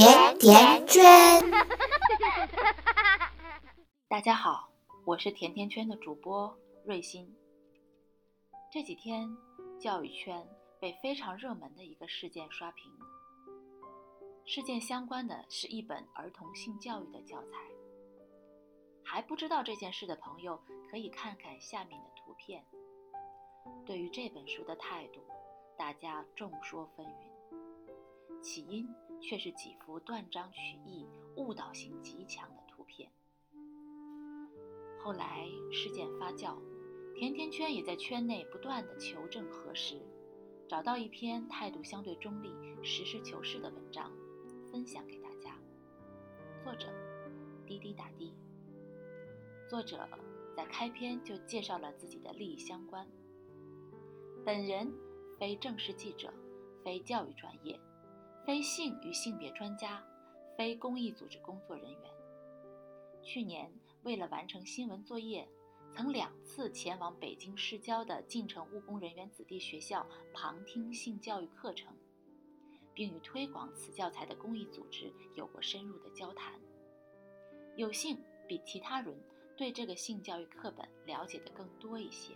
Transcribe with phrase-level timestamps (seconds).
[0.00, 1.02] 甜甜圈。
[4.08, 4.70] 大家好，
[5.04, 7.30] 我是甜甜圈的主播瑞欣。
[8.72, 9.28] 这几天，
[9.78, 10.48] 教育圈
[10.80, 12.90] 被非常热门的一个事件刷屏。
[14.46, 17.48] 事件相关的是一本儿童性教育的教材。
[19.04, 20.58] 还不知道这件事的朋友，
[20.90, 22.64] 可以看看下面的图片。
[23.84, 25.20] 对于这本书的态度，
[25.76, 27.12] 大家众说纷纭。
[28.40, 28.88] 起因
[29.20, 31.06] 却是几幅断章取义、
[31.36, 33.10] 误导性极强的图片。
[35.02, 36.56] 后来事件发酵，
[37.14, 40.00] 甜甜圈也在圈内不断的求证核实，
[40.68, 42.50] 找到一篇态度相对中立、
[42.82, 44.12] 实事求是的文章，
[44.70, 45.56] 分享给大家。
[46.62, 46.88] 作者：
[47.66, 48.34] 滴滴打的。
[49.68, 50.06] 作者
[50.56, 53.06] 在开篇就介绍了自己的利益相关。
[54.44, 54.92] 本人
[55.38, 56.32] 非正式记者，
[56.84, 57.78] 非教育专业，
[58.50, 60.04] 非性与性别专家，
[60.58, 62.00] 非公益组织工作人员。
[63.22, 65.48] 去年为了完成新闻作业，
[65.94, 71.94] 曾两次前往北京市郊的进城务工人员子弟学校旁听性教育课程，
[72.92, 76.52] 并与推广此教材的公益组织有过深入的交谈。
[77.76, 79.16] 有幸比其他人
[79.56, 82.34] 对这个性教育课本了解的更多一些。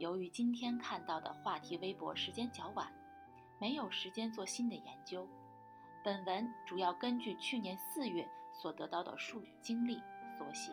[0.00, 2.92] 由于今天看到的话题微博时间较晚，
[3.64, 5.26] 没有时间做新的研究。
[6.04, 10.02] 本文主要根据去年四月所得到的数据经历
[10.36, 10.70] 所写。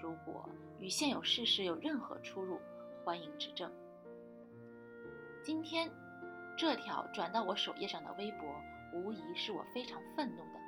[0.00, 2.60] 如果与现有事实有任何出入，
[3.04, 3.68] 欢迎指正。
[5.42, 5.90] 今天
[6.56, 8.54] 这条转到我首页上的微博，
[8.94, 10.60] 无疑是我非常愤怒的。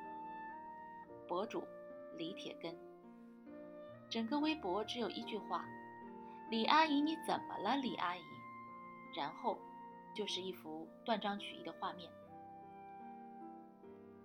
[1.28, 1.62] 博主
[2.18, 2.76] 李铁根，
[4.10, 5.64] 整个微博只有一句话。
[6.50, 8.22] 李阿姨，你怎么了，李阿姨？
[9.16, 9.56] 然后
[10.14, 12.10] 就是一幅断章取义的画面。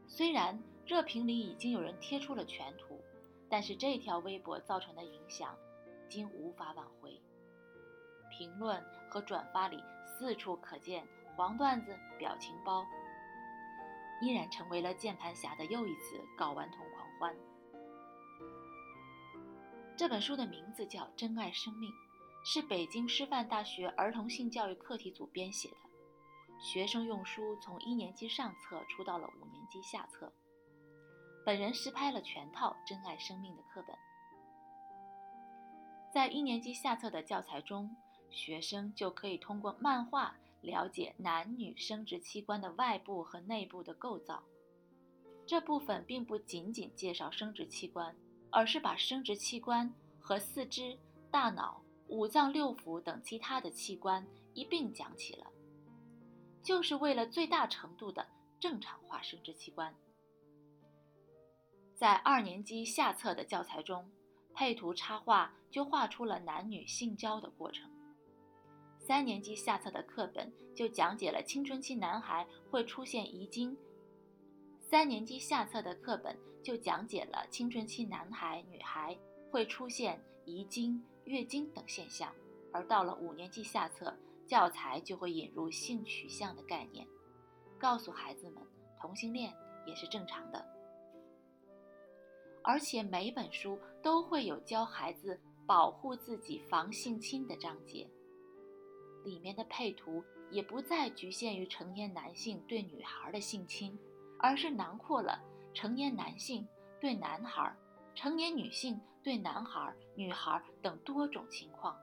[0.07, 2.99] 虽然热评里已经有人贴出了全图，
[3.49, 5.55] 但是这条微博造成的影响
[6.05, 7.21] 已经无法挽回。
[8.29, 11.05] 评论和转发里四处可见
[11.35, 12.85] 黄段子、表情包，
[14.21, 17.35] 依然成为了键盘侠的又一次睾丸酮狂欢。
[19.95, 21.91] 这本书的名字叫《珍爱生命》。
[22.49, 25.75] 是北京师范大学儿童性教育课题组编写的，
[26.61, 30.31] 学生用书从一年级上册出到了五年级下册。
[31.45, 33.93] 本人实拍了全套《珍爱生命》的课本。
[36.09, 37.93] 在一年级下册的教材中，
[38.29, 44.41] 学生就可以通过漫画了解男女生殖器官的外部和内部的构造。
[45.45, 48.15] 这部分并不仅仅介绍生殖器官，
[48.49, 50.97] 而是把生殖器官和四肢、
[51.29, 51.81] 大脑。
[52.07, 55.45] 五脏六腑等其他的器官一并讲起了，
[56.63, 58.25] 就是为了最大程度的
[58.59, 59.93] 正常化生殖器官。
[61.95, 64.09] 在二年级下册的教材中，
[64.53, 67.89] 配图插画就画出了男女性交的过程。
[68.99, 73.75] 三年级下册的课本就讲解了青春期男孩会出现遗精。
[74.79, 79.17] 三年级下册的课本就讲解了青春期男孩女孩
[79.51, 81.03] 会出现遗精。
[81.27, 82.33] 月经等现象，
[82.71, 84.13] 而到了五年级下册，
[84.45, 87.05] 教材就会引入性取向的概念，
[87.77, 88.63] 告诉孩子们
[89.01, 89.53] 同性恋
[89.85, 90.65] 也是正常的。
[92.63, 98.09] 而且每本书都会有教孩子保护自己、防性侵的章节，
[99.25, 103.97] 里面的配图也不再局限于成年男性对女孩的性侵，
[104.39, 105.41] 而是囊括了
[105.73, 106.65] 成年男性
[107.01, 107.75] 对男孩。
[108.17, 111.95] 成年女性对男孩、女孩等多种情况，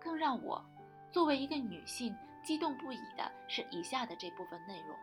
[0.00, 0.64] 更让我
[1.10, 2.14] 作为一个女性
[2.44, 4.96] 激动不已的是以下的这部分内容：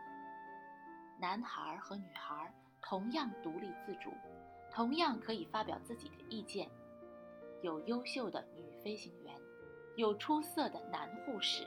[1.20, 4.10] 男孩和女孩同样独立自主，
[4.72, 6.66] 同样可以发表自己的意见。
[7.60, 9.36] 有优秀的女飞行员，
[9.98, 11.62] 有出色的男护士，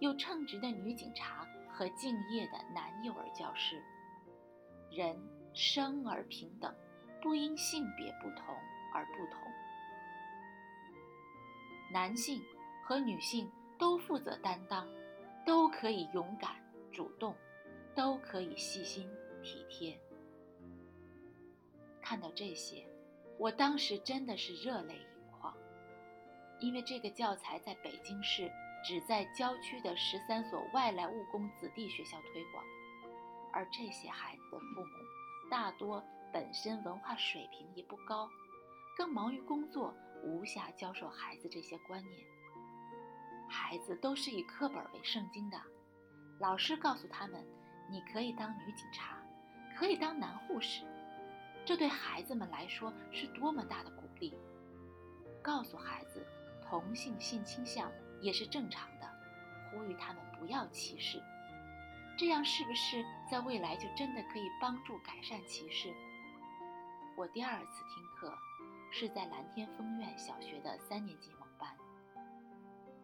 [0.00, 3.80] 有称职的女警察和敬业的男幼儿教师。
[4.90, 5.16] 人
[5.54, 6.74] 生而平等。
[7.26, 8.54] 不因性别不同
[8.94, 9.52] 而不同，
[11.92, 12.40] 男性
[12.84, 14.86] 和女性都负责担当，
[15.44, 16.52] 都可以勇敢
[16.92, 17.34] 主动，
[17.96, 19.10] 都可以细心
[19.42, 19.98] 体贴。
[22.00, 22.86] 看到这些，
[23.40, 25.06] 我当时真的是热泪盈
[25.40, 25.52] 眶，
[26.60, 28.48] 因为这个教材在北京市
[28.84, 32.64] 只在郊区的十三所外来务工子弟学校推广，
[33.52, 36.00] 而这些孩子的父母大多。
[36.32, 38.28] 本身文化水平也不高，
[38.96, 42.26] 更忙于工作，无暇教授孩子这些观念。
[43.48, 45.58] 孩子都是以课本为圣经的，
[46.38, 47.46] 老师告诉他们
[47.88, 49.16] 你可以当女警察，
[49.78, 50.84] 可以当男护士，
[51.64, 54.34] 这对孩子们来说是多么大的鼓励！
[55.42, 56.26] 告诉孩子，
[56.68, 57.90] 同性性倾向
[58.20, 59.08] 也是正常的，
[59.70, 61.22] 呼吁他们不要歧视。
[62.18, 65.94] 这样是不是在未来就真的可以帮助改善歧视？
[67.16, 68.36] 我第二次听课
[68.92, 71.74] 是在蓝天风苑小学的三年级某班，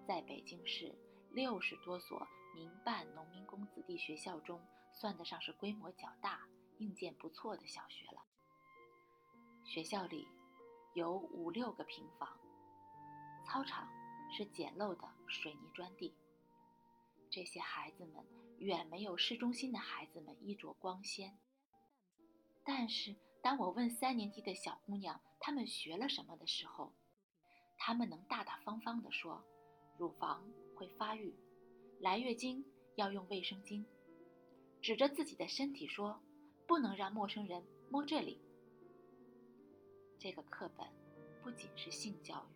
[0.06, 0.94] 在北京市
[1.30, 4.60] 六十多所民办农民工子弟学校中，
[4.92, 8.22] 算得上是规模较大、硬件不错的小学了。
[9.64, 10.28] 学校里
[10.92, 12.38] 有五六个平房，
[13.46, 13.88] 操场
[14.36, 16.14] 是简陋的水泥砖地。
[17.30, 18.22] 这些孩子们
[18.58, 21.38] 远没有市中心的孩子们衣着光鲜，
[22.62, 23.16] 但是。
[23.42, 26.92] 当我问三年级的小姑娘她们学了什么的时候，
[27.76, 29.44] 她们能大大方方地说
[29.98, 31.34] ：“乳房会发育，
[31.98, 33.84] 来月经要用卫生巾。”
[34.80, 36.22] 指着自己的身体说
[36.68, 38.40] ：“不能让陌生人摸这里。”
[40.20, 40.86] 这个课本
[41.42, 42.54] 不仅是性教育，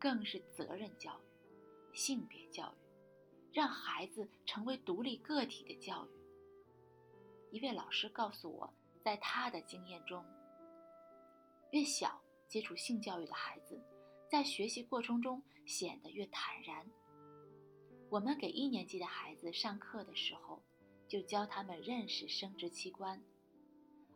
[0.00, 6.10] 更是责任教育、性别教育，让孩子成为独立个体的教育。
[7.52, 8.74] 一位老师告诉我。
[9.02, 10.24] 在他的经验中，
[11.72, 13.80] 越小接触性教育的孩子，
[14.30, 16.86] 在学习过程中显得越坦然。
[18.08, 20.62] 我们给一年级的孩子上课的时候，
[21.08, 23.20] 就教他们认识生殖器官，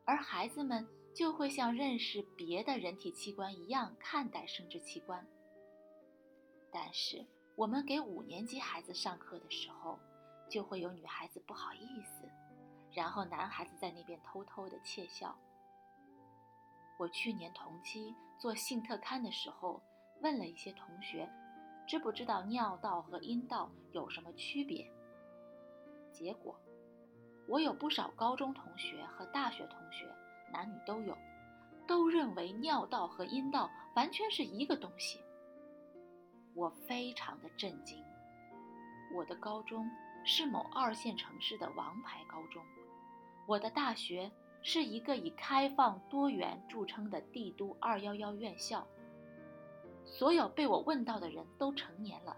[0.05, 5.27] 而孩子们就会像认识别的人体器官一样看待生殖器官。
[6.71, 9.99] 但是，我们给五年级孩子上课的时候，
[10.49, 12.31] 就会有女孩子不好意思。
[12.97, 15.37] 然后男孩子在那边偷偷的窃笑。
[16.99, 19.83] 我去年同期做性特刊的时候，
[20.23, 21.31] 问了一些同学，
[21.87, 24.91] 知不知道尿道和阴道有什么区别？
[26.11, 26.59] 结果，
[27.47, 30.11] 我有不少高中同学和大学同学，
[30.51, 31.15] 男女都有，
[31.87, 35.21] 都认为尿道和阴道完全是一个东西。
[36.55, 38.03] 我非常的震惊。
[39.15, 39.87] 我的高中
[40.25, 42.65] 是某二线城市的王牌高中。
[43.47, 48.87] 我的大学是一个以开放多元著称的帝都二幺幺院校。
[50.05, 52.37] 所有被我问到的人都成年了，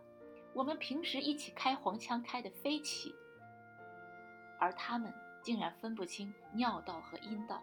[0.54, 3.14] 我们平时一起开黄腔开得飞起，
[4.58, 5.12] 而他们
[5.42, 7.62] 竟然分不清尿道和阴道。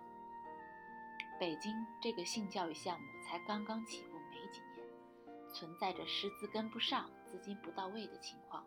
[1.39, 8.65] 北京这个性教育项目才刚刚起步没几年，存在着师资跟不上、资金不到位的情况，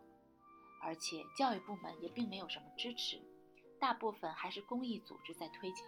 [0.81, 3.19] 而且教育部门也并没有什么支持。
[3.79, 5.85] 大部分还是公益组织在推进，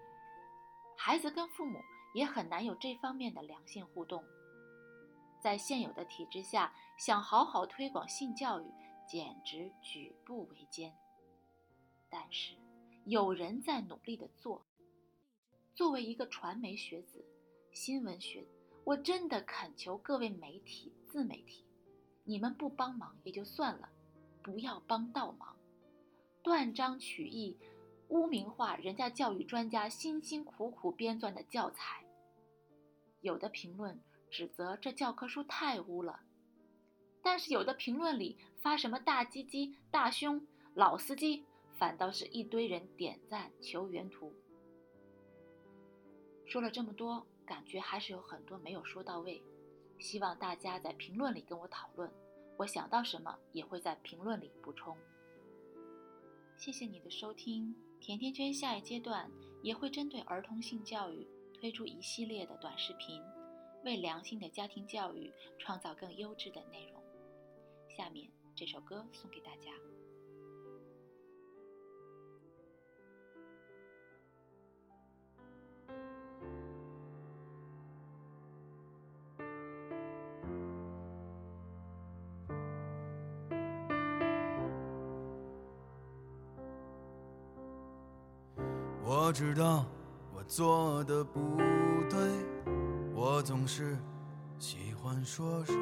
[0.97, 1.79] 孩子跟父母
[2.13, 4.23] 也很难有这方面的良性互动。
[5.41, 8.65] 在现有的体制下，想好好推广性教育，
[9.07, 10.93] 简直举步维艰。
[12.09, 12.55] 但是，
[13.05, 14.65] 有人在努力的做。
[15.73, 17.25] 作为一个传媒学子、
[17.71, 18.45] 新闻学，
[18.83, 21.65] 我真的恳求各位媒体、自媒体，
[22.23, 23.89] 你们不帮忙也就算了，
[24.43, 25.55] 不要帮倒忙，
[26.43, 27.57] 断章取义。
[28.11, 32.03] 污名化人家教育专家辛辛苦苦编撰的教材，
[33.21, 33.97] 有的评论
[34.29, 36.19] 指责这教科书太污了，
[37.23, 41.45] 但是有的评论里发什么大鸡鸡、大胸、老司机，
[41.77, 44.33] 反倒是一堆人点赞求原图。
[46.45, 49.41] 说了这么多，感觉还是有很多没有说到位，
[49.99, 52.11] 希望大家在评论里跟我讨论，
[52.57, 54.97] 我想到什么也会在评论里补充。
[56.57, 57.73] 谢谢你的收听。
[58.01, 59.29] 甜甜圈下一阶段
[59.61, 63.21] 也会针对儿童性教育推出一系列的短视频，
[63.85, 66.99] 为良性的家庭教育创造更优质的内容。
[67.95, 69.71] 下面这首歌送给大家。
[89.23, 89.85] 我知道
[90.33, 91.39] 我做的不
[92.09, 92.19] 对，
[93.13, 93.95] 我总是
[94.57, 95.75] 喜欢说说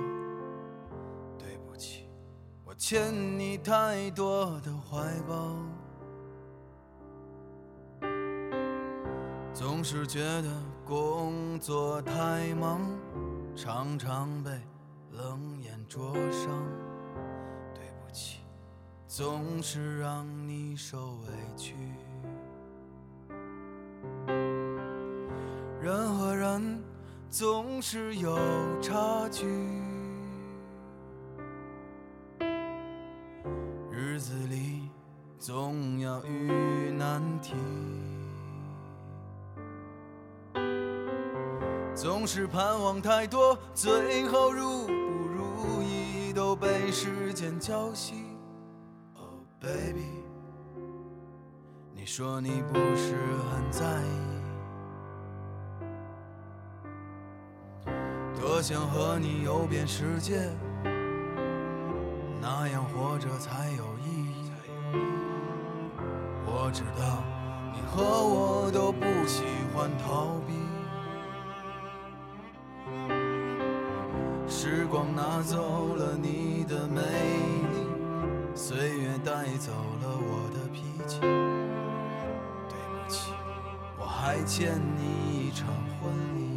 [1.38, 2.10] 对不起，
[2.66, 5.56] 我欠你太多的怀抱，
[9.54, 10.50] 总是觉得
[10.86, 12.82] 工作太忙，
[13.56, 14.52] 常常被
[15.12, 16.62] 冷眼灼伤，
[17.74, 18.42] 对不起，
[19.08, 21.74] 总是让你受委屈。
[27.30, 28.36] 总是有
[28.82, 29.46] 差距。
[33.92, 34.90] 日子里
[35.38, 37.54] 总要遇难题，
[41.94, 48.14] 总是盼望太多，最后如不如意都被时间浇熄。
[49.14, 49.30] Oh
[49.62, 50.10] baby，
[51.94, 53.16] 你说你不是
[53.52, 54.39] 很在意。
[58.60, 60.50] 我想和你游遍世界，
[62.42, 64.52] 那样活着才有意义。
[66.46, 67.24] 我知道
[67.74, 70.52] 你和我都不喜欢逃避。
[74.46, 77.88] 时光拿走了你的美丽，
[78.54, 81.22] 岁月带走了我的脾气。
[81.22, 83.32] 对不起，
[83.98, 85.66] 我还欠你一场
[86.02, 86.49] 婚礼。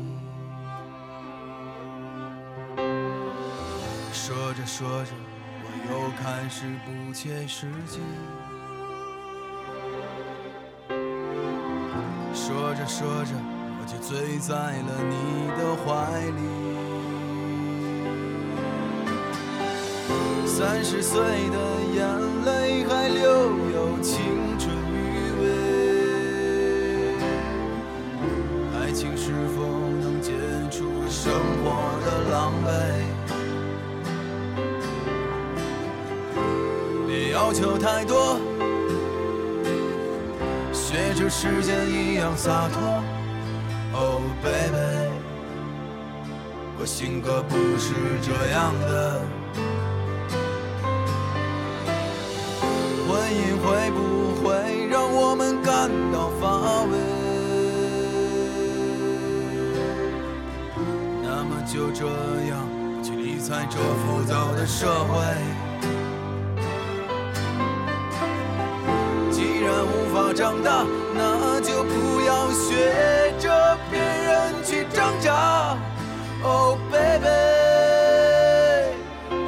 [4.74, 5.10] 说着，
[5.60, 8.00] 我又开始不切实际。
[12.32, 13.34] 说着说着，
[13.78, 15.14] 我就醉在了你
[15.58, 15.84] 的怀
[16.30, 16.40] 里。
[20.46, 21.56] 三十岁的
[21.92, 22.00] 眼
[22.46, 23.20] 泪还留
[23.74, 24.96] 有青春余
[25.42, 25.44] 味，
[28.80, 29.60] 爱情是否
[30.00, 30.32] 能解
[30.70, 31.30] 除生
[31.62, 31.68] 活
[32.06, 33.11] 的狼狈？
[37.52, 38.38] 求太多，
[40.72, 43.02] 学着时间一样洒脱。
[43.92, 45.10] Oh baby，
[46.78, 47.92] 我性格不是
[48.22, 49.20] 这样的。
[53.06, 53.98] 婚姻会不
[54.42, 56.92] 会让我们感到乏味？
[61.22, 62.06] 那么就这
[62.48, 62.66] 样
[62.96, 65.71] 不去理睬这浮躁的社会。
[70.32, 75.76] 长大，那就不要学着别人去挣扎。
[76.42, 77.26] Oh baby，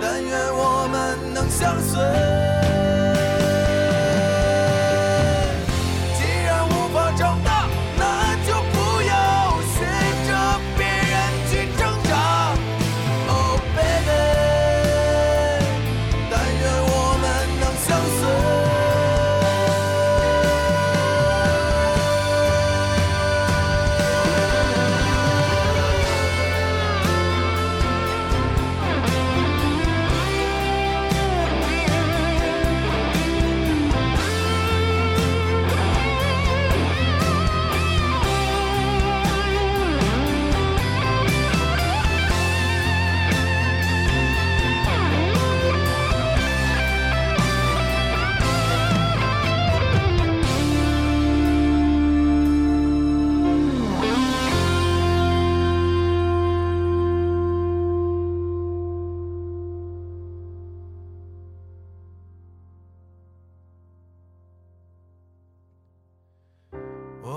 [0.01, 2.34] 但愿我们能相随。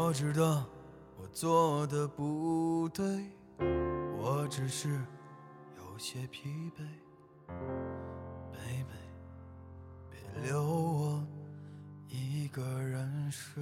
[0.07, 0.63] 我知道
[1.17, 3.29] 我做的不对，
[4.17, 4.87] 我只是
[5.77, 7.53] 有些疲惫。
[8.53, 8.87] Baby，
[10.09, 11.27] 别留我
[12.07, 13.61] 一个人睡。